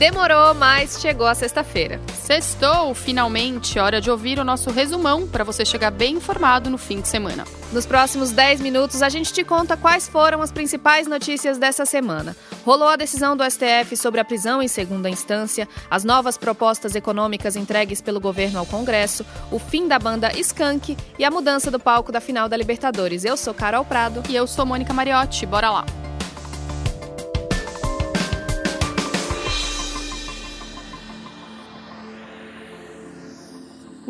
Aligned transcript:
Demorou, 0.00 0.54
mas 0.54 0.98
chegou 0.98 1.26
a 1.26 1.34
sexta-feira. 1.34 2.00
Sextou, 2.14 2.94
finalmente, 2.94 3.78
hora 3.78 4.00
de 4.00 4.10
ouvir 4.10 4.38
o 4.38 4.44
nosso 4.44 4.70
resumão 4.70 5.28
para 5.28 5.44
você 5.44 5.62
chegar 5.62 5.90
bem 5.90 6.14
informado 6.14 6.70
no 6.70 6.78
fim 6.78 7.02
de 7.02 7.08
semana. 7.08 7.44
Nos 7.70 7.84
próximos 7.84 8.30
10 8.30 8.62
minutos, 8.62 9.02
a 9.02 9.10
gente 9.10 9.30
te 9.30 9.44
conta 9.44 9.76
quais 9.76 10.08
foram 10.08 10.40
as 10.40 10.50
principais 10.50 11.06
notícias 11.06 11.58
dessa 11.58 11.84
semana. 11.84 12.34
Rolou 12.64 12.88
a 12.88 12.96
decisão 12.96 13.36
do 13.36 13.44
STF 13.44 13.94
sobre 13.94 14.22
a 14.22 14.24
prisão 14.24 14.62
em 14.62 14.68
segunda 14.68 15.10
instância, 15.10 15.68
as 15.90 16.02
novas 16.02 16.38
propostas 16.38 16.94
econômicas 16.94 17.54
entregues 17.54 18.00
pelo 18.00 18.20
governo 18.20 18.58
ao 18.58 18.64
Congresso, 18.64 19.22
o 19.52 19.58
fim 19.58 19.86
da 19.86 19.98
banda 19.98 20.32
Skank 20.34 20.96
e 21.18 21.24
a 21.26 21.30
mudança 21.30 21.70
do 21.70 21.78
palco 21.78 22.10
da 22.10 22.22
final 22.22 22.48
da 22.48 22.56
Libertadores. 22.56 23.26
Eu 23.26 23.36
sou 23.36 23.52
Carol 23.52 23.84
Prado. 23.84 24.22
E 24.30 24.34
eu 24.34 24.46
sou 24.46 24.64
Mônica 24.64 24.94
Mariotti. 24.94 25.44
Bora 25.44 25.68
lá! 25.68 25.99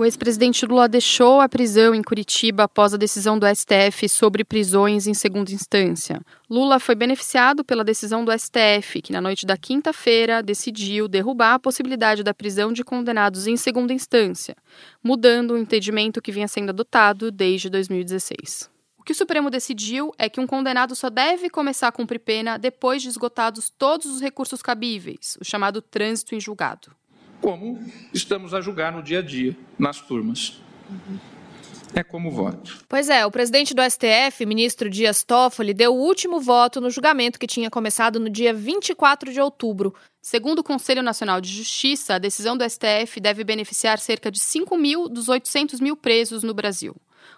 O 0.00 0.04
ex-presidente 0.06 0.64
Lula 0.64 0.88
deixou 0.88 1.42
a 1.42 1.48
prisão 1.48 1.94
em 1.94 2.02
Curitiba 2.02 2.62
após 2.62 2.94
a 2.94 2.96
decisão 2.96 3.38
do 3.38 3.44
STF 3.46 4.08
sobre 4.08 4.42
prisões 4.42 5.06
em 5.06 5.12
segunda 5.12 5.52
instância. 5.52 6.22
Lula 6.48 6.80
foi 6.80 6.94
beneficiado 6.94 7.62
pela 7.62 7.84
decisão 7.84 8.24
do 8.24 8.32
STF, 8.32 9.02
que 9.02 9.12
na 9.12 9.20
noite 9.20 9.44
da 9.44 9.58
quinta-feira 9.58 10.42
decidiu 10.42 11.06
derrubar 11.06 11.52
a 11.52 11.58
possibilidade 11.58 12.22
da 12.22 12.32
prisão 12.32 12.72
de 12.72 12.82
condenados 12.82 13.46
em 13.46 13.58
segunda 13.58 13.92
instância, 13.92 14.56
mudando 15.04 15.50
o 15.50 15.58
entendimento 15.58 16.22
que 16.22 16.32
vinha 16.32 16.48
sendo 16.48 16.70
adotado 16.70 17.30
desde 17.30 17.68
2016. 17.68 18.70
O 18.98 19.02
que 19.02 19.12
o 19.12 19.14
Supremo 19.14 19.50
decidiu 19.50 20.14
é 20.16 20.30
que 20.30 20.40
um 20.40 20.46
condenado 20.46 20.96
só 20.96 21.10
deve 21.10 21.50
começar 21.50 21.88
a 21.88 21.92
cumprir 21.92 22.20
pena 22.20 22.56
depois 22.56 23.02
de 23.02 23.08
esgotados 23.08 23.68
todos 23.68 24.06
os 24.06 24.22
recursos 24.22 24.62
cabíveis, 24.62 25.36
o 25.38 25.44
chamado 25.44 25.82
trânsito 25.82 26.34
em 26.34 26.40
julgado 26.40 26.98
como 27.40 27.78
estamos 28.12 28.54
a 28.54 28.60
julgar 28.60 28.92
no 28.92 29.02
dia 29.02 29.20
a 29.20 29.22
dia, 29.22 29.56
nas 29.78 30.00
turmas. 30.00 30.60
É 31.94 32.04
como 32.04 32.30
voto. 32.30 32.84
Pois 32.88 33.08
é, 33.08 33.26
o 33.26 33.30
presidente 33.30 33.74
do 33.74 33.82
STF, 33.82 34.46
ministro 34.46 34.88
Dias 34.88 35.24
Toffoli, 35.24 35.74
deu 35.74 35.92
o 35.92 35.98
último 35.98 36.40
voto 36.40 36.80
no 36.80 36.88
julgamento 36.88 37.38
que 37.38 37.48
tinha 37.48 37.68
começado 37.68 38.20
no 38.20 38.30
dia 38.30 38.54
24 38.54 39.32
de 39.32 39.40
outubro. 39.40 39.92
Segundo 40.22 40.60
o 40.60 40.64
Conselho 40.64 41.02
Nacional 41.02 41.40
de 41.40 41.52
Justiça, 41.52 42.14
a 42.14 42.18
decisão 42.18 42.56
do 42.56 42.68
STF 42.68 43.18
deve 43.20 43.42
beneficiar 43.42 43.98
cerca 43.98 44.30
de 44.30 44.38
5 44.38 44.76
mil 44.76 45.08
dos 45.08 45.28
800 45.28 45.80
mil 45.80 45.96
presos 45.96 46.44
no 46.44 46.54
Brasil. 46.54 46.94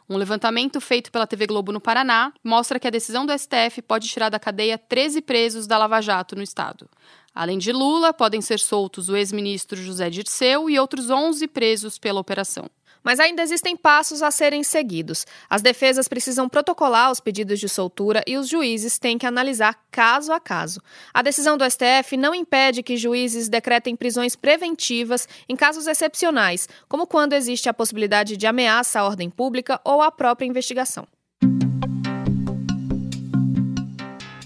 Um 0.09 0.17
levantamento 0.17 0.81
feito 0.81 1.11
pela 1.11 1.27
TV 1.27 1.47
Globo 1.47 1.73
no 1.73 1.81
Paraná 1.81 2.33
mostra 2.45 2.79
que 2.79 2.87
a 2.87 2.91
decisão 2.91 3.25
do 3.25 3.37
STF 3.37 3.81
pode 3.81 4.09
tirar 4.09 4.29
da 4.29 4.39
cadeia 4.39 4.77
13 4.77 5.23
presos 5.23 5.67
da 5.67 5.79
Lava 5.79 6.01
Jato 6.01 6.37
no 6.37 6.43
estado. 6.43 6.89
Além 7.35 7.57
de 7.57 7.73
Lula, 7.73 8.13
podem 8.13 8.43
ser 8.43 8.59
soltos 8.59 9.09
o 9.09 9.17
ex-ministro 9.17 9.81
José 9.83 10.11
Dirceu 10.11 10.69
e 10.69 10.79
outros 10.79 11.09
11 11.09 11.49
presos 11.49 11.99
pela 11.99 12.21
operação. 12.21 12.69
Mas 13.03 13.19
ainda 13.19 13.43
existem 13.43 13.77
passos 13.77 14.23
a 14.23 14.31
serem 14.31 14.63
seguidos. 14.63 15.27
As 15.51 15.61
defesas 15.61 16.07
precisam 16.07 16.49
protocolar 16.49 17.11
os 17.11 17.21
pedidos 17.21 17.59
de 17.59 17.69
soltura 17.69 18.23
e 18.27 18.37
os 18.37 18.49
juízes 18.49 18.99
têm 18.99 19.19
que 19.19 19.27
analisar 19.27 19.77
caso 19.91 20.33
a 20.33 20.39
caso. 20.39 20.81
A 21.13 21.23
decisão 21.23 21.57
do 21.57 21.69
STF 21.69 22.17
não 22.17 22.35
impede 22.35 22.83
que 22.83 22.97
juízes 22.97 23.49
decretem 23.49 23.97
prisões 23.97 24.37
preventivas 24.37 25.27
em 25.49 25.57
casos 25.57 25.87
excepcionais, 25.87 26.69
como 26.89 27.07
quando 27.07 27.33
existe 27.33 27.69
a 27.69 27.75
possibilidade 27.75 28.37
de 28.37 28.47
ameaça 28.47 29.01
à 29.01 29.05
ordem 29.05 29.29
pública 29.29 29.81
ou 29.85 30.01
à 30.01 30.13
própria 30.13 30.47
investigação. 30.47 31.07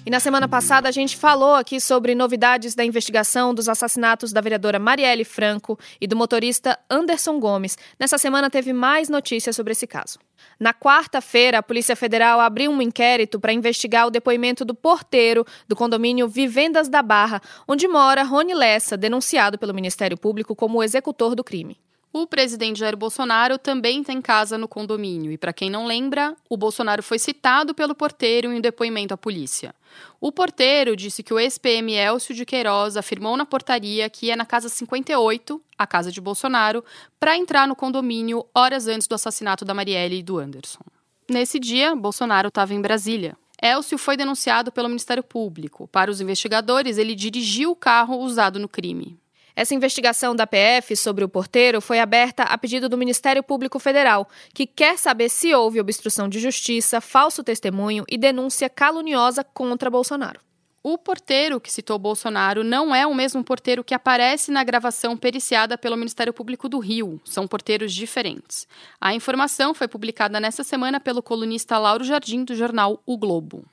E 0.06 0.10
na 0.10 0.20
semana 0.20 0.46
passada 0.46 0.88
a 0.88 0.92
gente 0.92 1.16
falou 1.16 1.56
aqui 1.56 1.80
sobre 1.80 2.14
novidades 2.14 2.76
da 2.76 2.84
investigação 2.84 3.52
dos 3.52 3.68
assassinatos 3.68 4.32
da 4.32 4.40
vereadora 4.40 4.78
Marielle 4.78 5.24
Franco 5.24 5.76
e 6.00 6.06
do 6.06 6.14
motorista 6.14 6.78
Anderson 6.88 7.40
Gomes. 7.40 7.76
Nessa 7.98 8.16
semana 8.16 8.48
teve 8.48 8.72
mais 8.72 9.08
notícias 9.08 9.56
sobre 9.56 9.72
esse 9.72 9.84
caso. 9.84 10.20
Na 10.60 10.72
quarta-feira, 10.72 11.58
a 11.58 11.62
Polícia 11.62 11.96
Federal 11.96 12.38
abriu 12.38 12.70
um 12.70 12.80
inquérito 12.80 13.40
para 13.40 13.52
investigar 13.52 14.06
o 14.06 14.10
depoimento 14.10 14.64
do 14.64 14.76
porteiro 14.76 15.44
do 15.66 15.74
condomínio 15.74 16.28
Vivendas 16.28 16.88
da 16.88 17.02
Barra, 17.02 17.42
onde 17.66 17.88
mora 17.88 18.22
Rony 18.22 18.54
Lessa, 18.54 18.96
denunciado 18.96 19.58
pelo 19.58 19.74
Ministério 19.74 20.16
Público 20.16 20.54
como 20.54 20.78
o 20.78 20.84
executor 20.84 21.34
do 21.34 21.42
crime. 21.42 21.80
O 22.18 22.26
presidente 22.26 22.78
Jair 22.78 22.96
Bolsonaro 22.96 23.58
também 23.58 24.02
tem 24.02 24.22
casa 24.22 24.56
no 24.56 24.66
condomínio 24.66 25.30
e, 25.30 25.36
para 25.36 25.52
quem 25.52 25.68
não 25.68 25.84
lembra, 25.84 26.34
o 26.48 26.56
Bolsonaro 26.56 27.02
foi 27.02 27.18
citado 27.18 27.74
pelo 27.74 27.94
porteiro 27.94 28.50
em 28.50 28.56
um 28.56 28.60
depoimento 28.62 29.12
à 29.12 29.18
polícia. 29.18 29.74
O 30.18 30.32
porteiro 30.32 30.96
disse 30.96 31.22
que 31.22 31.34
o 31.34 31.38
ex-PM 31.38 31.92
Elcio 31.92 32.34
de 32.34 32.46
Queiroz 32.46 32.96
afirmou 32.96 33.36
na 33.36 33.44
portaria 33.44 34.08
que 34.08 34.28
ia 34.28 34.34
na 34.34 34.46
casa 34.46 34.70
58, 34.70 35.60
a 35.76 35.86
casa 35.86 36.10
de 36.10 36.18
Bolsonaro, 36.18 36.82
para 37.20 37.36
entrar 37.36 37.68
no 37.68 37.76
condomínio 37.76 38.46
horas 38.54 38.88
antes 38.88 39.06
do 39.06 39.14
assassinato 39.14 39.62
da 39.62 39.74
Marielle 39.74 40.20
e 40.20 40.22
do 40.22 40.38
Anderson. 40.38 40.84
Nesse 41.28 41.60
dia, 41.60 41.94
Bolsonaro 41.94 42.48
estava 42.48 42.72
em 42.72 42.80
Brasília. 42.80 43.36
Elcio 43.62 43.98
foi 43.98 44.16
denunciado 44.16 44.72
pelo 44.72 44.88
Ministério 44.88 45.22
Público. 45.22 45.86
Para 45.88 46.10
os 46.10 46.22
investigadores, 46.22 46.96
ele 46.96 47.14
dirigiu 47.14 47.72
o 47.72 47.76
carro 47.76 48.16
usado 48.20 48.58
no 48.58 48.70
crime. 48.70 49.18
Essa 49.56 49.74
investigação 49.74 50.36
da 50.36 50.46
PF 50.46 50.94
sobre 50.94 51.24
o 51.24 51.28
porteiro 51.30 51.80
foi 51.80 51.98
aberta 51.98 52.42
a 52.42 52.58
pedido 52.58 52.90
do 52.90 52.98
Ministério 52.98 53.42
Público 53.42 53.78
Federal, 53.78 54.28
que 54.52 54.66
quer 54.66 54.98
saber 54.98 55.30
se 55.30 55.54
houve 55.54 55.80
obstrução 55.80 56.28
de 56.28 56.38
justiça, 56.38 57.00
falso 57.00 57.42
testemunho 57.42 58.04
e 58.06 58.18
denúncia 58.18 58.68
caluniosa 58.68 59.42
contra 59.42 59.88
Bolsonaro. 59.88 60.40
O 60.82 60.98
porteiro 60.98 61.58
que 61.58 61.72
citou 61.72 61.98
Bolsonaro 61.98 62.62
não 62.62 62.94
é 62.94 63.06
o 63.06 63.14
mesmo 63.14 63.42
porteiro 63.42 63.82
que 63.82 63.94
aparece 63.94 64.52
na 64.52 64.62
gravação 64.62 65.16
periciada 65.16 65.78
pelo 65.78 65.96
Ministério 65.96 66.34
Público 66.34 66.68
do 66.68 66.78
Rio. 66.78 67.18
São 67.24 67.48
porteiros 67.48 67.94
diferentes. 67.94 68.68
A 69.00 69.14
informação 69.14 69.74
foi 69.74 69.88
publicada 69.88 70.38
nesta 70.38 70.62
semana 70.62 71.00
pelo 71.00 71.22
colunista 71.22 71.78
Lauro 71.78 72.04
Jardim, 72.04 72.44
do 72.44 72.54
jornal 72.54 73.02
O 73.06 73.16
Globo. 73.16 73.64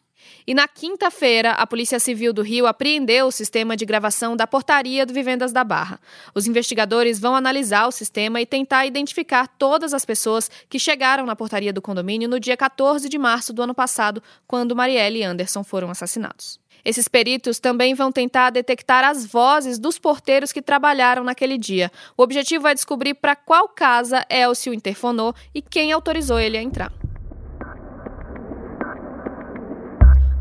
E 0.46 0.54
na 0.54 0.68
quinta-feira, 0.68 1.52
a 1.52 1.66
Polícia 1.66 2.00
Civil 2.00 2.34
do 2.34 2.42
Rio 2.42 2.68
apreendeu 2.68 3.28
o 3.28 3.32
sistema 3.32 3.78
de 3.78 3.86
gravação 3.86 4.36
da 4.36 4.46
portaria 4.46 5.06
do 5.06 5.14
Vivendas 5.14 5.52
da 5.52 5.64
Barra. 5.64 6.00
Os 6.36 6.48
investigadores 6.48 7.20
vão 7.20 7.36
analisar 7.36 7.88
o 7.88 7.92
sistema 7.92 8.42
e 8.42 8.46
tentar 8.46 8.86
identificar 8.86 9.48
todas 9.48 9.94
as 9.94 10.06
pessoas 10.06 10.50
que 10.70 10.80
chegaram 10.80 11.26
na 11.26 11.36
portaria 11.36 11.72
do 11.72 11.82
condomínio 11.82 12.28
no 12.28 12.40
dia 12.40 12.58
14 12.58 13.08
de 13.08 13.18
março 13.18 13.54
do 13.54 13.62
ano 13.62 13.74
passado, 13.74 14.22
quando 14.48 14.76
Marielle 14.76 15.20
e 15.20 15.24
Anderson 15.24 15.64
foram 15.64 15.90
assassinados. 15.90 16.60
Esses 16.86 17.08
peritos 17.08 17.60
também 17.60 17.94
vão 17.94 18.12
tentar 18.12 18.50
detectar 18.50 19.06
as 19.06 19.26
vozes 19.26 19.80
dos 19.80 19.98
porteiros 19.98 20.52
que 20.52 20.62
trabalharam 20.62 21.24
naquele 21.24 21.58
dia. 21.58 21.92
O 22.18 22.24
objetivo 22.24 22.68
é 22.68 22.74
descobrir 22.74 23.14
para 23.14 23.36
qual 23.36 23.70
casa 23.70 24.26
Elcio 24.30 24.74
interfonou 24.74 25.34
e 25.56 25.62
quem 25.62 25.92
autorizou 25.92 26.40
ele 26.40 26.58
a 26.58 26.62
entrar. 26.62 26.92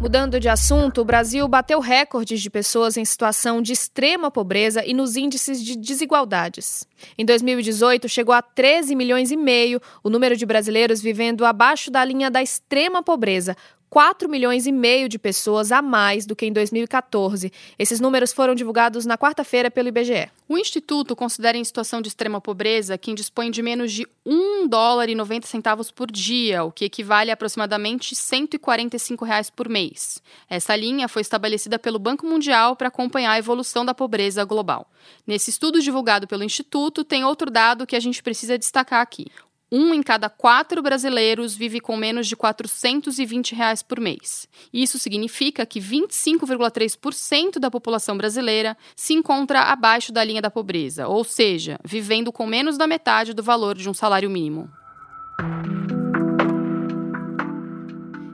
Mudando 0.02 0.40
de 0.40 0.48
assunto, 0.48 1.00
o 1.00 1.04
Brasil 1.04 1.46
bateu 1.46 1.78
recordes 1.78 2.42
de 2.42 2.50
pessoas 2.50 2.96
em 2.96 3.04
situação 3.04 3.62
de 3.62 3.72
extrema 3.72 4.32
pobreza 4.32 4.84
e 4.84 4.92
nos 4.92 5.14
índices 5.14 5.62
de 5.62 5.76
desigualdades. 5.76 6.84
Em 7.16 7.24
2018, 7.24 8.08
chegou 8.08 8.34
a 8.34 8.42
13 8.42 8.96
milhões 8.96 9.30
e 9.30 9.36
meio 9.36 9.80
o 10.02 10.10
número 10.10 10.36
de 10.36 10.44
brasileiros 10.44 11.00
vivendo 11.00 11.44
abaixo 11.44 11.88
da 11.88 12.04
linha 12.04 12.28
da 12.28 12.42
extrema 12.42 13.00
pobreza, 13.00 13.56
4 13.92 14.26
milhões 14.26 14.66
e 14.66 14.72
meio 14.72 15.06
de 15.06 15.19
pessoas 15.19 15.70
a 15.70 15.82
mais 15.82 16.25
do 16.25 16.34
que 16.34 16.47
em 16.47 16.53
2014. 16.53 17.53
Esses 17.78 18.00
números 18.00 18.32
foram 18.32 18.54
divulgados 18.54 19.04
na 19.04 19.19
quarta-feira 19.19 19.70
pelo 19.70 19.88
IBGE. 19.88 20.30
O 20.48 20.56
Instituto 20.56 21.14
considera 21.14 21.58
em 21.58 21.64
situação 21.64 22.00
de 22.00 22.08
extrema 22.08 22.41
pobreza 22.41 22.97
quem 22.97 23.14
dispõe 23.14 23.50
de 23.50 23.60
menos 23.60 23.92
de 23.92 24.08
1 24.25 24.66
dólar 24.66 25.10
e 25.10 25.14
90 25.14 25.47
centavos 25.47 25.91
por 25.91 26.10
dia, 26.10 26.64
o 26.64 26.72
que 26.72 26.86
equivale 26.86 27.31
a 27.31 27.34
aproximadamente 27.34 28.16
145 28.16 29.26
reais 29.26 29.50
por 29.50 29.69
mês. 29.69 30.22
Essa 30.48 30.75
linha 30.75 31.06
foi 31.06 31.20
estabelecida 31.20 31.78
pelo 31.78 31.99
Banco 31.99 32.25
Mundial 32.25 32.75
para 32.75 32.88
acompanhar 32.88 33.32
a 33.32 33.38
evolução 33.38 33.84
da 33.84 33.93
pobreza 33.93 34.43
global. 34.43 34.90
Nesse 35.26 35.50
estudo 35.50 35.82
divulgado 35.82 36.26
pelo 36.26 36.44
Instituto, 36.44 37.05
tem 37.05 37.26
outro 37.26 37.50
dado 37.50 37.87
que 37.87 37.94
a 37.94 38.00
gente 38.00 38.22
precisa 38.22 38.56
destacar 38.56 39.02
aqui. 39.02 39.26
Um 39.74 39.94
em 39.94 40.02
cada 40.02 40.28
quatro 40.28 40.82
brasileiros 40.82 41.54
vive 41.54 41.80
com 41.80 41.96
menos 41.96 42.28
de 42.28 42.36
420 42.36 43.54
reais 43.54 43.82
por 43.82 43.98
mês. 43.98 44.46
Isso 44.70 44.98
significa 44.98 45.64
que 45.64 45.80
25,3% 45.80 47.58
da 47.58 47.70
população 47.70 48.14
brasileira 48.14 48.76
se 48.94 49.14
encontra 49.14 49.62
abaixo 49.62 50.12
da 50.12 50.22
linha 50.22 50.42
da 50.42 50.50
pobreza, 50.50 51.08
ou 51.08 51.24
seja, 51.24 51.80
vivendo 51.82 52.30
com 52.30 52.46
menos 52.46 52.76
da 52.76 52.86
metade 52.86 53.32
do 53.32 53.42
valor 53.42 53.74
de 53.74 53.88
um 53.88 53.94
salário 53.94 54.28
mínimo. 54.28 54.69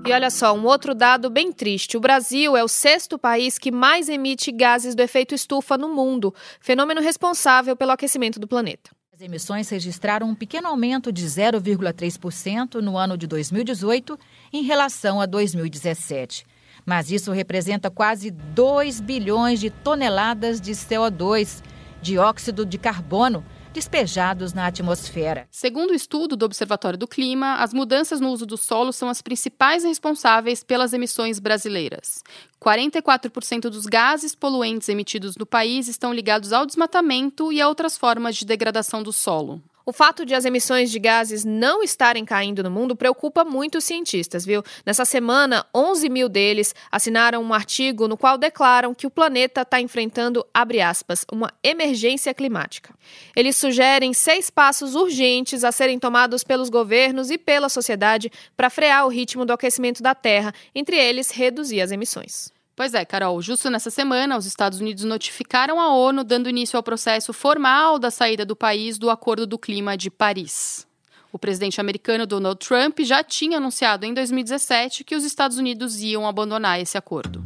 E 0.05 0.13
olha 0.13 0.31
só, 0.31 0.53
um 0.55 0.65
outro 0.65 0.93
dado 0.93 1.31
bem 1.31 1.53
triste: 1.53 1.97
o 1.97 2.01
Brasil 2.01 2.57
é 2.57 2.65
o 2.65 2.69
sexto 2.69 3.17
país 3.17 3.59
que 3.59 3.71
mais 3.71 4.09
emite 4.09 4.51
gases 4.51 4.97
do 4.97 5.03
efeito 5.03 5.37
estufa 5.37 5.79
no 5.79 5.89
mundo, 5.95 6.35
fenômeno 6.61 7.01
responsável 7.01 7.77
pelo 7.77 7.93
aquecimento 7.93 8.41
do 8.41 8.49
planeta. 8.49 8.98
As 9.19 9.23
emissões 9.23 9.69
registraram 9.69 10.29
um 10.29 10.35
pequeno 10.35 10.69
aumento 10.69 11.11
de 11.11 11.27
0,3% 11.27 12.77
no 12.77 12.97
ano 12.97 13.19
de 13.19 13.27
2018 13.27 14.17
em 14.53 14.63
relação 14.63 15.21
a 15.21 15.27
2017. 15.27 16.47
Mas 16.87 17.11
isso 17.11 17.33
representa 17.33 17.91
quase 17.91 18.31
2 18.31 19.01
bilhões 19.01 19.59
de 19.59 19.71
toneladas 19.71 20.61
de 20.61 20.71
CO2, 20.71 21.65
dióxido 22.01 22.65
de 22.65 22.79
carbono, 22.79 23.45
despejados 23.79 24.53
na 24.53 24.67
atmosfera. 24.67 25.47
Segundo 25.53 25.93
o 25.93 25.95
estudo 25.95 26.35
do 26.35 26.45
Observatório 26.45 26.99
do 26.99 27.07
Clima, 27.07 27.55
as 27.59 27.73
mudanças 27.73 28.19
no 28.21 28.31
uso 28.31 28.45
do 28.45 28.57
solo 28.57 28.93
são 28.93 29.09
as 29.09 29.23
principais 29.23 29.85
responsáveis 29.85 30.65
pelas 30.65 30.93
emissões 30.93 31.39
brasileiras. 31.39 32.25
44% 32.61 33.71
dos 33.71 33.87
gases 33.87 34.35
poluentes 34.35 34.89
emitidos 34.89 35.37
no 35.37 35.47
país 35.47 35.87
estão 35.87 36.13
ligados 36.13 36.53
ao 36.53 36.67
desmatamento 36.67 37.53
e 37.53 37.61
a 37.61 37.69
outras 37.69 37.97
formas 37.97 38.35
de 38.35 38.45
degradação 38.45 39.01
do 39.01 39.13
solo. 39.13 39.63
O 39.89 39.93
fato 39.95 40.27
de 40.27 40.35
as 40.35 40.45
emissões 40.45 40.91
de 40.91 40.99
gases 40.99 41.47
não 41.47 41.83
estarem 41.83 42.23
caindo 42.23 42.63
no 42.63 42.71
mundo 42.71 42.95
preocupa 42.95 43.43
muito 43.43 43.79
os 43.79 43.85
cientistas, 43.85 44.45
viu? 44.45 44.63
Nessa 44.85 45.07
semana, 45.07 45.65
11 45.75 46.11
mil 46.11 46.29
deles 46.29 46.75
assinaram 46.93 47.43
um 47.43 47.55
artigo 47.55 48.07
no 48.07 48.15
qual 48.15 48.37
declaram 48.37 48.95
que 48.95 49.07
o 49.07 49.11
planeta 49.11 49.63
está 49.63 49.81
enfrentando, 49.81 50.47
abre 50.53 50.83
aspas, 50.83 51.25
uma 51.33 51.51
emergência 51.63 52.35
climática. 52.35 52.95
Eles 53.35 53.57
sugerem 53.57 54.13
seis 54.13 54.51
passos 54.51 54.95
urgentes 54.95 55.65
a 55.65 55.73
serem 55.73 55.99
tomados 55.99 56.45
pelos 56.45 56.69
governos 56.69 57.31
e 57.31 57.39
pela 57.39 57.71
sociedade 57.71 58.31
para 58.55 58.69
frear 58.69 59.07
o 59.07 59.09
ritmo 59.09 59.47
do 59.47 59.55
aquecimento 59.55 60.03
da 60.03 60.15
Terra, 60.15 60.53
entre 60.75 60.99
eles 60.99 61.31
reduzir 61.31 61.81
as 61.81 61.91
emissões. 61.91 62.58
Pois 62.79 62.95
é, 62.95 63.05
Carol, 63.05 63.43
justo 63.43 63.69
nessa 63.69 63.91
semana, 63.91 64.39
os 64.39 64.47
Estados 64.47 64.79
Unidos 64.81 65.03
notificaram 65.03 65.81
a 65.81 65.93
ONU 65.93 66.23
dando 66.23 66.49
início 66.49 66.77
ao 66.77 66.83
processo 66.83 67.33
formal 67.33 67.99
da 67.99 68.09
saída 68.09 68.45
do 68.45 68.55
país 68.55 68.97
do 68.97 69.11
Acordo 69.11 69.49
do 69.49 69.59
Clima 69.59 69.97
de 69.97 70.09
Paris. 70.09 70.87
O 71.33 71.41
presidente 71.41 71.81
americano 71.81 72.25
Donald 72.25 72.65
Trump 72.65 73.01
já 73.01 73.25
tinha 73.25 73.57
anunciado 73.57 74.07
em 74.07 74.15
2017 74.15 75.03
que 75.03 75.17
os 75.17 75.25
Estados 75.25 75.59
Unidos 75.59 76.01
iam 76.01 76.25
abandonar 76.25 76.81
esse 76.81 76.97
acordo. 76.97 77.43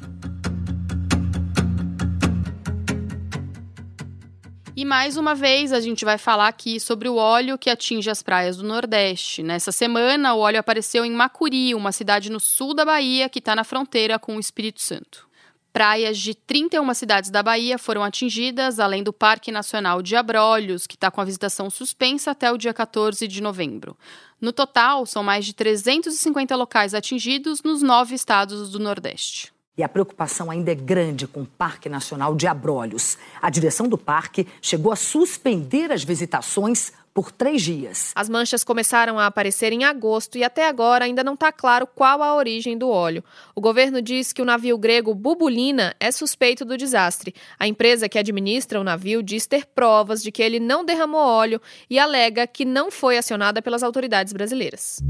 E 4.75 4.87
mais 4.87 5.19
uma 5.19 5.35
vez 5.35 5.71
a 5.71 5.81
gente 5.81 6.03
vai 6.03 6.17
falar 6.17 6.49
aqui 6.49 6.81
sobre 6.81 7.07
o 7.07 7.17
óleo 7.17 7.59
que 7.59 7.69
atinge 7.69 8.09
as 8.09 8.23
praias 8.23 8.57
do 8.57 8.65
Nordeste. 8.65 9.43
Nessa 9.43 9.71
semana, 9.71 10.33
o 10.33 10.39
óleo 10.39 10.59
apareceu 10.59 11.05
em 11.05 11.13
Macuri, 11.13 11.75
uma 11.75 11.93
cidade 11.93 12.33
no 12.33 12.41
sul 12.41 12.73
da 12.73 12.83
Bahia 12.83 13.29
que 13.29 13.39
está 13.39 13.55
na 13.55 13.65
fronteira 13.65 14.19
com 14.19 14.37
o 14.37 14.41
Espírito 14.41 14.81
Santo. 14.81 15.29
Praias 15.75 16.19
de 16.19 16.35
31 16.35 16.95
cidades 16.95 17.31
da 17.31 17.43
Bahia 17.43 17.77
foram 17.79 18.03
atingidas, 18.03 18.81
além 18.81 19.03
do 19.03 19.13
Parque 19.13 19.53
Nacional 19.53 20.01
de 20.01 20.17
Abrolhos, 20.17 20.87
que 20.87 20.95
está 20.95 21.11
com 21.11 21.21
a 21.21 21.25
visitação 21.25 21.69
suspensa 21.69 22.31
até 22.31 22.51
o 22.51 22.57
dia 22.57 22.73
14 22.73 23.29
de 23.29 23.43
novembro. 23.43 23.95
No 24.41 24.55
total, 24.55 25.05
são 25.05 25.23
mais 25.23 25.45
de 25.45 25.53
350 25.53 26.57
locais 26.57 26.95
atingidos 26.95 27.63
nos 27.63 27.83
nove 27.83 28.15
estados 28.15 28.71
do 28.71 28.79
Nordeste. 28.79 29.52
E 29.77 29.83
a 29.83 29.89
preocupação 29.89 30.51
ainda 30.51 30.71
é 30.71 30.75
grande 30.75 31.27
com 31.27 31.43
o 31.43 31.47
Parque 31.47 31.89
Nacional 31.89 32.35
de 32.35 32.47
Abrolhos. 32.47 33.17
A 33.41 33.49
direção 33.49 33.89
do 33.89 33.97
parque 33.97 34.47
chegou 34.61 34.93
a 34.93 34.97
suspender 34.97 35.91
as 35.91 36.05
visitações 36.05 36.93
por 37.15 37.31
três 37.31 37.63
dias. 37.63 38.13
As 38.15 38.29
manchas 38.29 38.65
começaram 38.65 39.19
a 39.19 39.27
aparecer 39.27 39.73
em 39.73 39.85
agosto 39.85 40.37
e 40.37 40.45
até 40.45 40.69
agora 40.69 41.07
ainda 41.07 41.25
não 41.25 41.35
está 41.35 41.51
claro 41.51 41.87
qual 41.87 42.23
a 42.23 42.35
origem 42.35 42.77
do 42.77 42.89
óleo. 42.89 43.25
O 43.55 43.61
governo 43.61 44.03
diz 44.03 44.33
que 44.33 44.43
o 44.43 44.45
navio 44.45 44.77
grego 44.77 45.15
Bubulina 45.15 45.95
é 45.99 46.11
suspeito 46.11 46.65
do 46.65 46.77
desastre. 46.77 47.35
A 47.59 47.67
empresa 47.67 48.09
que 48.09 48.19
administra 48.19 48.81
o 48.81 48.85
navio 48.85 49.23
diz 49.23 49.47
ter 49.47 49.65
provas 49.67 50.23
de 50.23 50.31
que 50.31 50.43
ele 50.43 50.61
não 50.61 50.85
derramou 50.85 51.21
óleo 51.21 51.61
e 51.89 51.99
alega 51.99 52.47
que 52.47 52.67
não 52.67 52.91
foi 52.91 53.17
acionada 53.17 53.63
pelas 53.63 53.83
autoridades 53.83 54.35
brasileiras. 54.35 55.01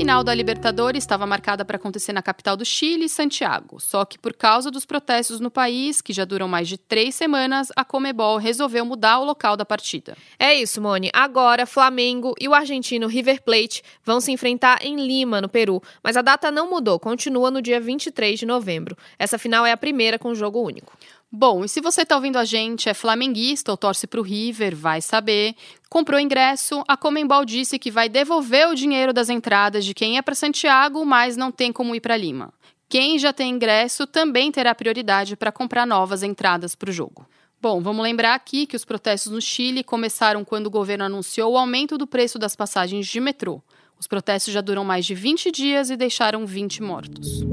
Final 0.00 0.24
da 0.24 0.32
Libertadores 0.32 1.04
estava 1.04 1.26
marcada 1.26 1.62
para 1.62 1.76
acontecer 1.76 2.14
na 2.14 2.22
capital 2.22 2.56
do 2.56 2.64
Chile, 2.64 3.06
Santiago. 3.06 3.78
Só 3.78 4.02
que 4.02 4.18
por 4.18 4.32
causa 4.32 4.70
dos 4.70 4.86
protestos 4.86 5.40
no 5.40 5.50
país, 5.50 6.00
que 6.00 6.14
já 6.14 6.24
duram 6.24 6.48
mais 6.48 6.68
de 6.68 6.78
três 6.78 7.14
semanas, 7.14 7.68
a 7.76 7.84
Comebol 7.84 8.38
resolveu 8.38 8.82
mudar 8.86 9.18
o 9.18 9.26
local 9.26 9.58
da 9.58 9.64
partida. 9.66 10.16
É 10.38 10.54
isso, 10.54 10.80
Mone. 10.80 11.10
Agora, 11.12 11.66
Flamengo 11.66 12.34
e 12.40 12.48
o 12.48 12.54
argentino 12.54 13.08
River 13.08 13.42
Plate 13.42 13.82
vão 14.02 14.22
se 14.22 14.32
enfrentar 14.32 14.78
em 14.80 15.06
Lima, 15.06 15.38
no 15.38 15.50
Peru. 15.50 15.82
Mas 16.02 16.16
a 16.16 16.22
data 16.22 16.50
não 16.50 16.70
mudou, 16.70 16.98
continua 16.98 17.50
no 17.50 17.60
dia 17.60 17.78
23 17.78 18.38
de 18.38 18.46
novembro. 18.46 18.96
Essa 19.18 19.36
final 19.36 19.66
é 19.66 19.72
a 19.72 19.76
primeira 19.76 20.18
com 20.18 20.34
jogo 20.34 20.62
único. 20.62 20.96
Bom, 21.32 21.64
e 21.64 21.68
se 21.68 21.80
você 21.80 22.02
está 22.02 22.16
ouvindo 22.16 22.38
a 22.38 22.44
gente, 22.44 22.88
é 22.88 22.94
flamenguista 22.94 23.70
ou 23.70 23.76
torce 23.76 24.04
para 24.08 24.18
o 24.18 24.22
River, 24.22 24.74
vai 24.74 25.00
saber. 25.00 25.54
Comprou 25.88 26.18
ingresso, 26.18 26.82
a 26.88 26.96
Comembol 26.96 27.44
disse 27.44 27.78
que 27.78 27.88
vai 27.88 28.08
devolver 28.08 28.68
o 28.68 28.74
dinheiro 28.74 29.12
das 29.12 29.28
entradas 29.28 29.84
de 29.84 29.94
quem 29.94 30.18
é 30.18 30.22
para 30.22 30.34
Santiago, 30.34 31.06
mas 31.06 31.36
não 31.36 31.52
tem 31.52 31.72
como 31.72 31.94
ir 31.94 32.00
para 32.00 32.16
Lima. 32.16 32.52
Quem 32.88 33.16
já 33.16 33.32
tem 33.32 33.52
ingresso 33.52 34.08
também 34.08 34.50
terá 34.50 34.74
prioridade 34.74 35.36
para 35.36 35.52
comprar 35.52 35.86
novas 35.86 36.24
entradas 36.24 36.74
para 36.74 36.90
o 36.90 36.92
jogo. 36.92 37.24
Bom, 37.62 37.80
vamos 37.80 38.02
lembrar 38.02 38.34
aqui 38.34 38.66
que 38.66 38.74
os 38.74 38.84
protestos 38.84 39.30
no 39.30 39.40
Chile 39.40 39.84
começaram 39.84 40.44
quando 40.44 40.66
o 40.66 40.70
governo 40.70 41.04
anunciou 41.04 41.52
o 41.52 41.58
aumento 41.58 41.96
do 41.96 42.08
preço 42.08 42.40
das 42.40 42.56
passagens 42.56 43.06
de 43.06 43.20
metrô. 43.20 43.62
Os 43.96 44.08
protestos 44.08 44.52
já 44.52 44.60
duram 44.60 44.82
mais 44.82 45.06
de 45.06 45.14
20 45.14 45.52
dias 45.52 45.90
e 45.90 45.96
deixaram 45.96 46.44
20 46.44 46.82
mortos. 46.82 47.44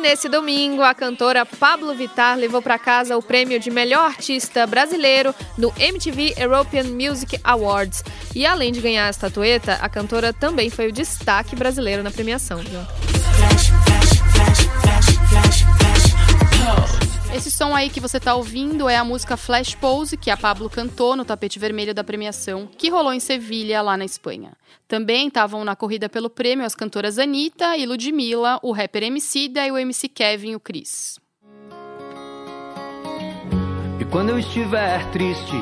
Nesse 0.00 0.28
domingo, 0.28 0.82
a 0.82 0.94
cantora 0.94 1.44
Pablo 1.44 1.94
Vittar 1.94 2.36
levou 2.36 2.62
para 2.62 2.78
casa 2.78 3.16
o 3.16 3.22
prêmio 3.22 3.60
de 3.60 3.70
melhor 3.70 4.06
artista 4.06 4.66
brasileiro 4.66 5.34
no 5.56 5.72
MTV 5.78 6.34
European 6.36 6.84
Music 6.84 7.38
Awards. 7.44 8.02
E 8.34 8.46
além 8.46 8.72
de 8.72 8.80
ganhar 8.80 9.06
a 9.06 9.10
estatueta, 9.10 9.74
a 9.74 9.88
cantora 9.88 10.32
também 10.32 10.70
foi 10.70 10.88
o 10.88 10.92
destaque 10.92 11.54
brasileiro 11.54 12.02
na 12.02 12.10
premiação. 12.10 12.58
Viu? 12.58 12.80
Esse 17.32 17.48
som 17.48 17.74
aí 17.76 17.88
que 17.88 18.00
você 18.00 18.18
tá 18.18 18.34
ouvindo 18.34 18.88
é 18.88 18.96
a 18.96 19.04
música 19.04 19.36
Flash 19.36 19.76
Pose, 19.76 20.16
que 20.16 20.30
a 20.30 20.36
Pablo 20.36 20.68
cantou 20.68 21.14
no 21.14 21.24
tapete 21.24 21.60
vermelho 21.60 21.94
da 21.94 22.02
premiação, 22.02 22.66
que 22.66 22.90
rolou 22.90 23.12
em 23.12 23.20
Sevilha, 23.20 23.80
lá 23.80 23.96
na 23.96 24.04
Espanha. 24.04 24.52
Também 24.88 25.28
estavam 25.28 25.64
na 25.64 25.76
corrida 25.76 26.08
pelo 26.08 26.28
prêmio 26.28 26.66
as 26.66 26.74
cantoras 26.74 27.20
Anitta 27.20 27.76
e 27.76 27.86
Ludmilla, 27.86 28.58
o 28.64 28.72
rapper 28.72 29.04
MC 29.04 29.48
da 29.48 29.64
e 29.64 29.70
o 29.70 29.78
MC 29.78 30.08
Kevin, 30.08 30.56
o 30.56 30.60
Chris. 30.60 31.20
E 34.00 34.04
quando 34.10 34.30
eu 34.30 34.38
estiver 34.38 35.08
triste, 35.12 35.56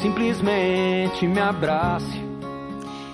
simplesmente 0.00 1.26
me 1.26 1.40
abrace 1.40 2.29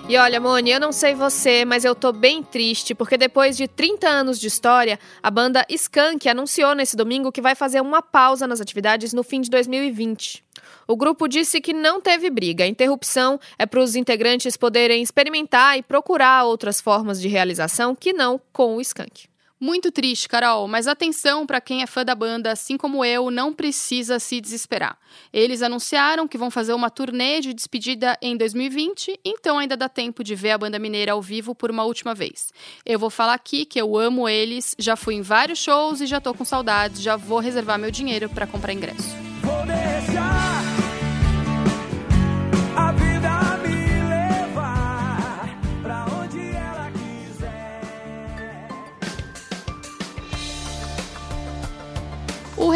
e 0.09 0.15
olha, 0.15 0.39
Moni, 0.39 0.71
eu 0.71 0.79
não 0.79 0.93
sei 0.93 1.13
você, 1.13 1.65
mas 1.65 1.83
eu 1.83 1.93
tô 1.93 2.13
bem 2.13 2.41
triste 2.41 2.95
porque 2.95 3.17
depois 3.17 3.57
de 3.57 3.67
30 3.67 4.07
anos 4.07 4.39
de 4.39 4.47
história, 4.47 4.97
a 5.21 5.29
banda 5.29 5.65
Skank 5.69 6.29
anunciou 6.29 6.73
nesse 6.73 6.95
domingo 6.95 7.29
que 7.29 7.41
vai 7.41 7.55
fazer 7.55 7.81
uma 7.81 8.01
pausa 8.01 8.47
nas 8.47 8.61
atividades 8.61 9.11
no 9.11 9.21
fim 9.21 9.41
de 9.41 9.49
2020. 9.49 10.45
O 10.87 10.95
grupo 10.95 11.27
disse 11.27 11.59
que 11.59 11.73
não 11.73 11.99
teve 11.99 12.29
briga. 12.29 12.63
A 12.63 12.67
interrupção 12.67 13.37
é 13.59 13.65
para 13.65 13.81
os 13.81 13.97
integrantes 13.97 14.55
poderem 14.55 15.03
experimentar 15.03 15.77
e 15.77 15.83
procurar 15.83 16.45
outras 16.45 16.79
formas 16.79 17.19
de 17.19 17.27
realização 17.27 17.93
que 17.93 18.13
não 18.13 18.39
com 18.53 18.77
o 18.77 18.81
Skank. 18.81 19.27
Muito 19.59 19.91
triste, 19.91 20.29
Carol, 20.29 20.67
mas 20.67 20.87
atenção 20.87 21.45
para 21.47 21.59
quem 21.59 21.81
é 21.81 21.87
fã 21.87 22.05
da 22.05 22.13
banda, 22.13 22.51
assim 22.51 22.77
como 22.77 23.03
eu, 23.03 23.31
não 23.31 23.51
precisa 23.51 24.19
se 24.19 24.39
desesperar. 24.39 24.95
Eles 25.33 25.63
anunciaram 25.63 26.27
que 26.27 26.37
vão 26.37 26.51
fazer 26.51 26.73
uma 26.73 26.91
turnê 26.91 27.41
de 27.41 27.55
despedida 27.55 28.15
em 28.21 28.37
2020, 28.37 29.19
então 29.25 29.57
ainda 29.57 29.75
dá 29.75 29.89
tempo 29.89 30.23
de 30.23 30.35
ver 30.35 30.51
a 30.51 30.57
banda 30.59 30.77
mineira 30.77 31.13
ao 31.13 31.21
vivo 31.23 31.55
por 31.55 31.71
uma 31.71 31.83
última 31.83 32.13
vez. 32.13 32.53
Eu 32.85 32.99
vou 32.99 33.09
falar 33.09 33.33
aqui 33.33 33.65
que 33.65 33.81
eu 33.81 33.97
amo 33.97 34.29
eles, 34.29 34.75
já 34.77 34.95
fui 34.95 35.15
em 35.15 35.23
vários 35.23 35.57
shows 35.57 36.01
e 36.01 36.05
já 36.05 36.21
tô 36.21 36.35
com 36.35 36.45
saudades, 36.45 37.01
já 37.01 37.15
vou 37.15 37.39
reservar 37.39 37.79
meu 37.79 37.89
dinheiro 37.89 38.29
para 38.29 38.45
comprar 38.45 38.73
ingresso. 38.73 39.09
Vou 39.41 39.65
deixar 39.65 40.46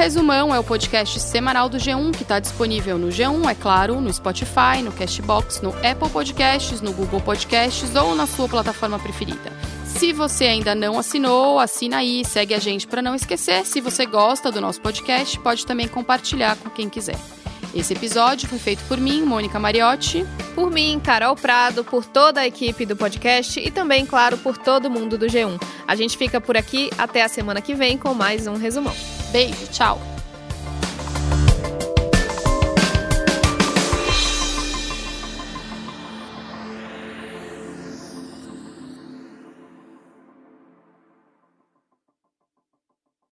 Resumão 0.02 0.52
é 0.52 0.58
o 0.58 0.64
podcast 0.64 1.20
semanal 1.20 1.70
do 1.70 1.78
G1 1.78 2.18
que 2.18 2.24
está 2.24 2.40
disponível 2.40 2.98
no 2.98 3.10
G1, 3.10 3.48
é 3.48 3.54
claro, 3.54 4.02
no 4.02 4.12
Spotify, 4.12 4.82
no 4.84 4.92
Castbox, 4.92 5.62
no 5.62 5.70
Apple 5.88 6.10
Podcasts, 6.12 6.82
no 6.82 6.92
Google 6.92 7.22
Podcasts 7.22 7.94
ou 7.94 8.16
na 8.16 8.26
sua 8.26 8.50
plataforma 8.50 8.98
preferida. 8.98 9.54
Se 9.86 10.12
você 10.12 10.46
ainda 10.46 10.74
não 10.74 10.98
assinou, 10.98 11.60
assina 11.60 11.98
aí, 11.98 12.26
segue 12.26 12.56
a 12.56 12.60
gente 12.60 12.88
para 12.88 13.00
não 13.00 13.14
esquecer. 13.14 13.64
Se 13.64 13.80
você 13.80 14.08
gosta 14.08 14.52
do 14.52 14.60
nosso 14.60 14.82
podcast, 14.82 15.38
pode 15.38 15.68
também 15.68 15.88
compartilhar 15.88 16.56
com 16.56 16.72
quem 16.72 16.90
quiser. 16.90 17.20
Esse 17.72 17.94
episódio 17.94 18.50
foi 18.50 18.58
feito 18.58 18.84
por 18.88 19.00
mim, 19.00 19.22
Mônica 19.22 19.60
Mariotti. 19.60 20.26
Por 20.56 20.72
mim, 20.72 21.00
Carol 21.00 21.36
Prado, 21.36 21.84
por 21.84 22.04
toda 22.06 22.42
a 22.42 22.48
equipe 22.48 22.88
do 22.88 22.96
podcast 22.96 23.60
e 23.60 23.70
também, 23.70 24.08
claro, 24.08 24.36
por 24.40 24.58
todo 24.58 24.90
mundo 24.90 25.16
do 25.16 25.28
G1. 25.28 25.62
A 25.88 25.96
gente 25.96 26.18
fica 26.18 26.42
por 26.42 26.58
aqui 26.58 26.90
até 26.98 27.22
a 27.22 27.30
semana 27.30 27.62
que 27.62 27.76
vem 27.76 28.00
com 28.00 28.16
mais 28.16 28.48
um 28.48 28.56
resumão. 28.56 28.96
Beijo, 29.32 29.66
tchau! 29.72 30.11